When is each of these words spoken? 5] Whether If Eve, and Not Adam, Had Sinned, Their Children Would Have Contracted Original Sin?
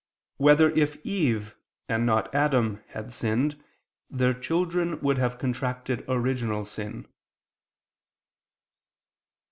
5] 0.39 0.39
Whether 0.43 0.71
If 0.71 0.97
Eve, 1.05 1.55
and 1.87 2.07
Not 2.07 2.33
Adam, 2.33 2.81
Had 2.87 3.13
Sinned, 3.13 3.63
Their 4.09 4.33
Children 4.33 4.99
Would 5.01 5.19
Have 5.19 5.37
Contracted 5.37 6.03
Original 6.07 6.65
Sin? 6.65 7.05